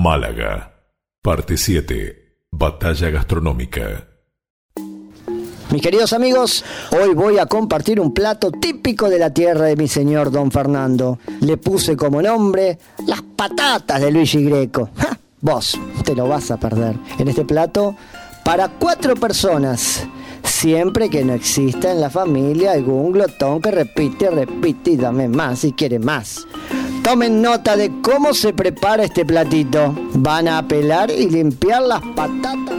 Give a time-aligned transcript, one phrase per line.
[0.00, 0.72] Málaga.
[1.20, 2.46] Parte 7.
[2.50, 4.08] Batalla gastronómica.
[5.70, 9.88] Mis queridos amigos, hoy voy a compartir un plato típico de la tierra de mi
[9.88, 11.18] señor don Fernando.
[11.42, 14.88] Le puse como nombre las patatas de Luigi Greco.
[15.42, 16.96] Vos te lo vas a perder.
[17.18, 17.94] En este plato,
[18.42, 20.06] para cuatro personas,
[20.42, 25.58] siempre que no exista en la familia algún glotón que repite, repite y dame más
[25.58, 26.46] si quiere más.
[27.10, 29.92] Tomen nota de cómo se prepara este platito.
[30.14, 32.76] Van a pelar y limpiar las patatas.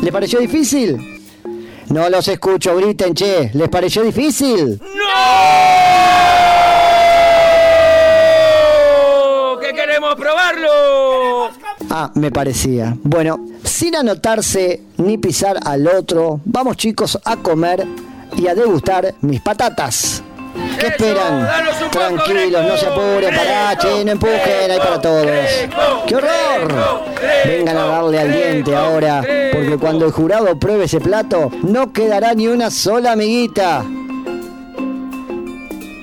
[0.00, 1.20] ¿Le pareció difícil?
[1.88, 3.50] No los escucho, griten, che.
[3.54, 4.80] ¿Les pareció difícil?
[4.80, 5.00] ¡No!
[9.58, 11.50] ¡Que queremos probarlo!
[11.90, 12.96] Ah, me parecía.
[13.02, 17.84] Bueno, sin anotarse ni pisar al otro, vamos chicos a comer
[18.36, 20.22] y a degustar mis patatas.
[20.78, 21.48] ¿Qué esperan?
[21.90, 25.26] Tranquilos, no se apuren, pará, che, no empujen, hay para todos.
[26.06, 27.04] ¡Qué horror!
[27.44, 29.22] Vengan a darle al diente ahora,
[29.52, 33.84] porque cuando el jurado pruebe ese plato, no quedará ni una sola amiguita.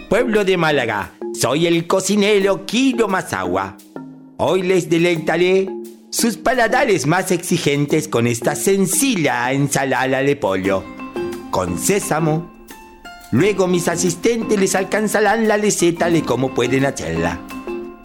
[0.10, 3.76] Pueblo de Málaga, soy el cocinero Kilo Mazagua.
[4.38, 5.68] Hoy les deleitaré
[6.10, 10.84] sus paladares más exigentes con esta sencilla ensalada de pollo,
[11.52, 12.57] con sésamo,
[13.32, 17.40] Luego mis asistentes les alcanzarán la receta de cómo pueden hacerla.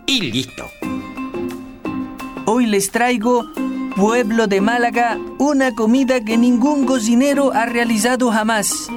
[0.07, 0.65] Y listo.
[2.45, 3.45] Hoy les traigo,
[3.95, 8.89] pueblo de Málaga, una comida que ningún cocinero ha realizado jamás.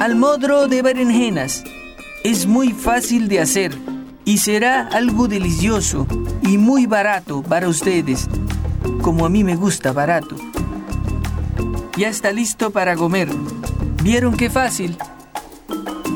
[0.00, 1.62] Almodro de berenjenas.
[2.24, 3.76] Es muy fácil de hacer
[4.24, 6.06] y será algo delicioso
[6.42, 8.28] y muy barato para ustedes,
[9.02, 10.36] como a mí me gusta barato.
[11.98, 13.28] Ya está listo para comer.
[14.02, 14.96] ¿Vieron qué fácil?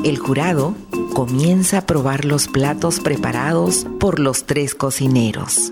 [0.03, 0.73] El jurado
[1.13, 5.71] comienza a probar los platos preparados por los tres cocineros.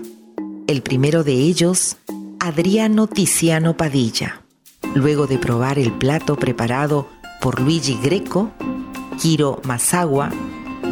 [0.68, 1.96] El primero de ellos,
[2.38, 4.42] Adriano Tiziano Padilla.
[4.94, 7.08] Luego de probar el plato preparado
[7.40, 8.50] por Luigi Greco,
[9.20, 10.30] Kiro Masagua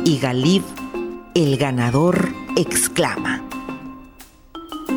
[0.04, 0.62] y Galib,
[1.34, 3.44] el ganador exclama.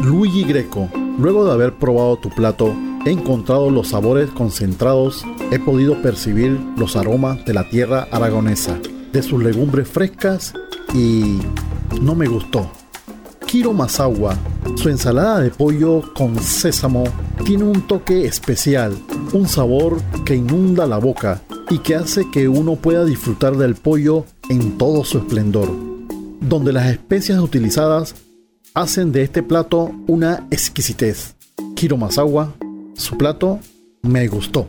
[0.03, 0.89] Luigi Greco,
[1.19, 2.73] luego de haber probado tu plato,
[3.05, 8.79] he encontrado los sabores concentrados, he podido percibir los aromas de la tierra aragonesa,
[9.11, 10.53] de sus legumbres frescas
[10.93, 11.39] y
[12.01, 12.71] no me gustó.
[13.45, 14.37] Kiro Masagua,
[14.75, 17.03] su ensalada de pollo con sésamo
[17.45, 18.97] tiene un toque especial,
[19.33, 24.25] un sabor que inunda la boca y que hace que uno pueda disfrutar del pollo
[24.49, 25.69] en todo su esplendor,
[26.39, 28.15] donde las especias utilizadas
[28.73, 31.35] hacen de este plato una exquisitez.
[31.75, 32.53] Kiro Masagua
[32.95, 33.59] su plato
[34.03, 34.67] me gustó.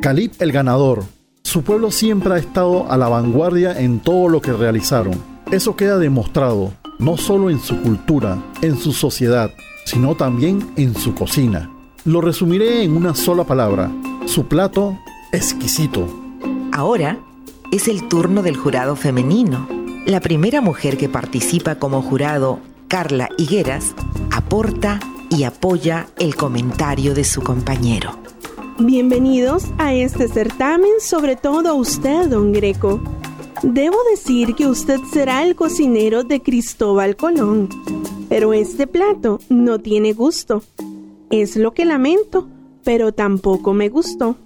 [0.00, 1.04] Calip el ganador.
[1.42, 5.14] Su pueblo siempre ha estado a la vanguardia en todo lo que realizaron.
[5.50, 9.50] Eso queda demostrado no solo en su cultura, en su sociedad,
[9.84, 11.70] sino también en su cocina.
[12.04, 13.90] Lo resumiré en una sola palabra.
[14.26, 14.98] Su plato
[15.32, 16.06] exquisito.
[16.72, 17.18] Ahora
[17.72, 19.68] es el turno del jurado femenino.
[20.06, 23.94] La primera mujer que participa como jurado, Carla Higueras,
[24.30, 25.00] aporta
[25.30, 28.18] y apoya el comentario de su compañero.
[28.78, 33.00] Bienvenidos a este certamen, sobre todo a usted, don Greco.
[33.62, 37.68] Debo decir que usted será el cocinero de Cristóbal Colón,
[38.28, 40.64] pero este plato no tiene gusto.
[41.30, 42.48] Es lo que lamento,
[42.82, 44.36] pero tampoco me gustó.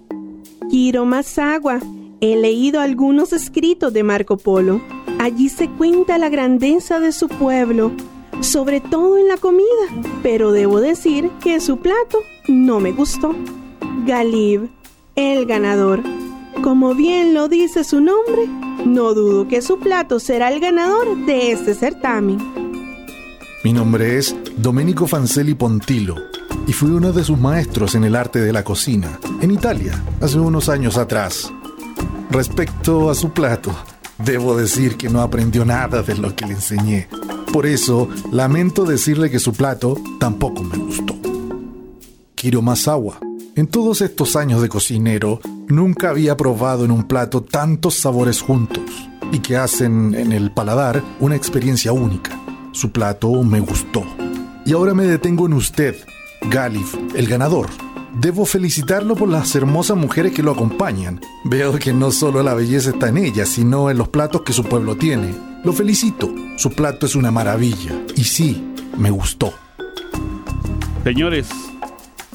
[0.69, 1.81] Quiero más agua.
[2.21, 4.83] He leído algunos escritos de Marco Polo.
[5.19, 7.93] Allí se cuenta la grandeza de su pueblo
[8.41, 9.67] sobre todo en la comida,
[10.23, 13.35] pero debo decir que su plato no me gustó.
[14.07, 14.69] Galib,
[15.17, 16.03] el ganador.
[16.63, 18.47] Como bien lo dice su nombre,
[18.85, 22.39] no dudo que su plato será el ganador de este certamen.
[23.65, 26.17] Mi nombre es Domenico Fancelli Pontilo
[26.67, 30.39] y fui uno de sus maestros en el arte de la cocina, en Italia, hace
[30.39, 31.53] unos años atrás.
[32.31, 33.75] Respecto a su plato,
[34.19, 37.09] debo decir que no aprendió nada de lo que le enseñé
[37.53, 41.17] por eso, lamento decirle que su plato tampoco me gustó.
[42.35, 43.19] Quiero más agua.
[43.59, 48.85] En todos estos años de cocinero, nunca había probado en un plato tantos sabores juntos
[49.33, 52.41] y que hacen en el paladar una experiencia única.
[52.71, 54.05] Su plato me gustó.
[54.65, 55.97] Y ahora me detengo en usted,
[56.49, 57.67] Galif, el ganador.
[58.21, 61.21] Debo felicitarlo por las hermosas mujeres que lo acompañan.
[61.43, 64.63] Veo que no solo la belleza está en ella, sino en los platos que su
[64.63, 65.35] pueblo tiene.
[65.65, 69.53] Lo felicito, su plato es una maravilla y sí, me gustó.
[71.03, 71.49] Señores,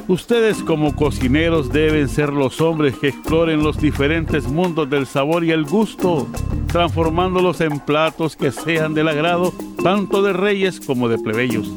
[0.08, 5.52] ustedes como cocineros deben ser los hombres que exploren los diferentes mundos del sabor y
[5.52, 6.28] el gusto,
[6.68, 9.54] transformándolos en platos que sean del agrado
[9.84, 11.72] tanto de reyes como de plebeyos.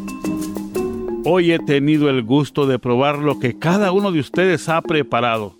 [1.24, 5.56] Hoy he tenido el gusto de probar lo que cada uno de ustedes ha preparado.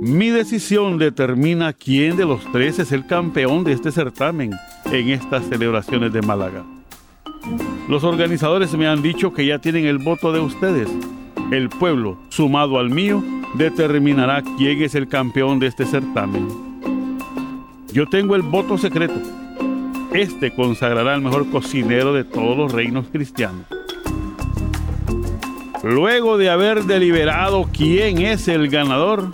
[0.00, 4.52] Mi decisión determina quién de los tres es el campeón de este certamen
[4.86, 6.64] en estas celebraciones de Málaga.
[7.88, 10.88] Los organizadores me han dicho que ya tienen el voto de ustedes.
[11.50, 13.24] El pueblo, sumado al mío,
[13.54, 16.46] determinará quién es el campeón de este certamen.
[17.90, 19.18] Yo tengo el voto secreto.
[20.12, 23.66] Este consagrará al mejor cocinero de todos los reinos cristianos.
[25.82, 29.30] Luego de haber deliberado quién es el ganador,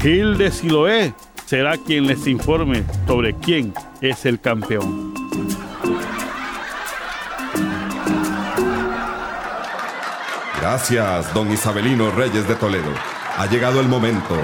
[0.00, 1.12] Gil de Siloé
[1.44, 5.15] será quien les informe sobre quién es el campeón.
[10.68, 12.90] Gracias, don Isabelino Reyes de Toledo.
[13.36, 14.34] Ha llegado el momento.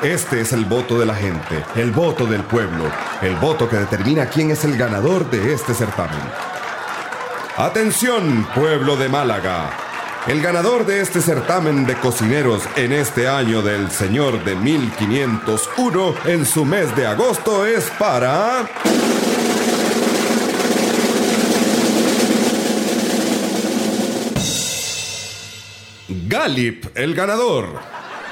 [0.00, 2.84] Este es el voto de la gente, el voto del pueblo,
[3.20, 6.20] el voto que determina quién es el ganador de este certamen.
[7.56, 9.70] Atención, pueblo de Málaga.
[10.28, 16.46] El ganador de este certamen de cocineros en este año del Señor de 1501 en
[16.46, 18.68] su mes de agosto es para...
[26.32, 27.78] Galip, el ganador.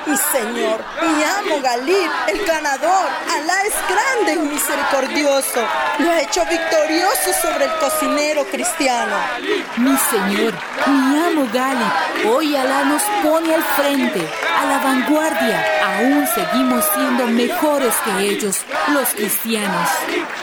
[0.06, 3.89] Mi Señor, mi amo Galip, el ganador, Alá es y
[5.30, 9.14] Lo ha hecho victorioso sobre el cocinero cristiano.
[9.76, 10.52] Mi Señor,
[10.86, 14.26] mi amo Galip, hoy Alá nos pone al frente,
[14.60, 15.64] a la vanguardia.
[15.86, 19.88] Aún seguimos siendo mejores que ellos, los cristianos.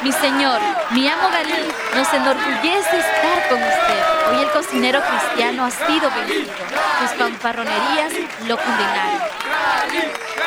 [0.03, 0.61] Mi Señor,
[0.91, 4.31] mi amo Galip, nos enorgullece estar con usted.
[4.31, 6.53] Hoy el cocinero cristiano ha sido vencido.
[7.01, 8.13] Sus fanfarronerías
[8.47, 9.21] lo condenaron.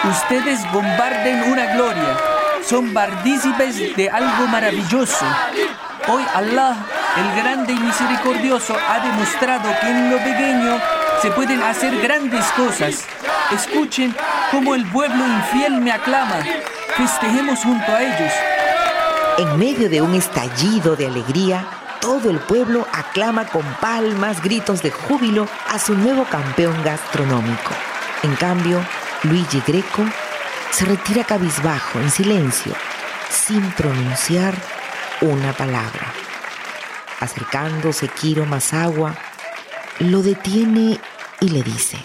[0.04, 2.29] Ustedes bombarden una gloria.
[2.64, 5.24] Son partícipes de algo maravilloso.
[6.08, 6.76] Hoy Allah,
[7.16, 10.78] el grande y misericordioso, ha demostrado que en lo pequeño
[11.22, 13.04] se pueden hacer grandes cosas.
[13.50, 14.14] Escuchen
[14.50, 16.38] cómo el pueblo infiel me aclama.
[16.96, 18.32] Festejemos junto a ellos.
[19.38, 21.66] En medio de un estallido de alegría,
[22.00, 27.72] todo el pueblo aclama con palmas, gritos de júbilo a su nuevo campeón gastronómico.
[28.22, 28.84] En cambio,
[29.22, 30.04] Luigi Greco
[30.70, 32.72] se retira cabizbajo, en silencio,
[33.28, 34.54] sin pronunciar
[35.20, 36.12] una palabra.
[37.20, 39.14] Acercándose Kiro Masawa,
[39.98, 40.98] lo detiene
[41.40, 41.98] y le dice: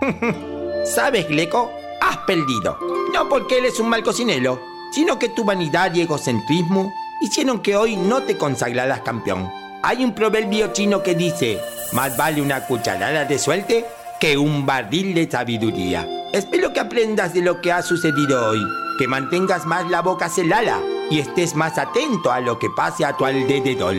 [0.84, 1.70] ¿Sabes, Greco?
[2.00, 2.78] Has perdido.
[3.12, 4.60] No porque él es un mal cocinero,
[4.92, 9.50] sino que tu vanidad y egocentrismo hicieron que hoy no te consagraras campeón.
[9.82, 11.60] Hay un proverbio chino que dice:
[11.92, 13.86] más vale una cucharada de suerte
[14.20, 16.06] que un barril de sabiduría.
[16.32, 18.60] Espero que aprendas de lo que ha sucedido hoy,
[18.98, 20.80] que mantengas más la boca celada
[21.10, 23.96] y estés más atento a lo que pase a tu alrededor.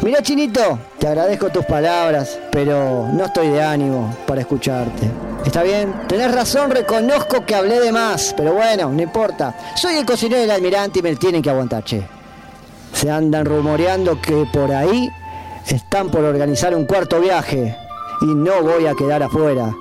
[0.00, 5.10] Mira, Chinito, te agradezco tus palabras, pero no estoy de ánimo para escucharte.
[5.44, 5.92] ¿Está bien?
[6.08, 9.54] Tenés razón, reconozco que hablé de más, pero bueno, no importa.
[9.76, 11.84] Soy el cocinero del almirante y me tienen que aguantar.
[12.92, 15.10] Se andan rumoreando que por ahí
[15.66, 17.76] están por organizar un cuarto viaje
[18.22, 19.76] y no voy a quedar afuera.